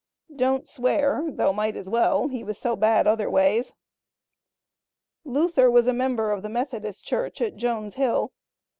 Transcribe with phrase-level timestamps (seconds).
[0.35, 3.71] "Don't swear, though might as well; he was so bad other ways."
[5.23, 8.31] Luther was a member of the Methodist church at Jones Hill.